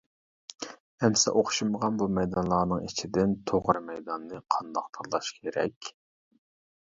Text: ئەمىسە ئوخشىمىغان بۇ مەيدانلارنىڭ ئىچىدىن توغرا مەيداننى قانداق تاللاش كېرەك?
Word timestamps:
ئەمىسە 1.07 1.33
ئوخشىمىغان 1.41 1.99
بۇ 1.99 2.07
مەيدانلارنىڭ 2.15 2.87
ئىچىدىن 2.87 3.35
توغرا 3.51 3.83
مەيداننى 3.91 4.41
قانداق 4.55 4.87
تاللاش 4.97 5.29
كېرەك? 5.43 5.91